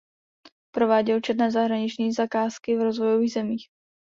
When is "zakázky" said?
2.13-2.77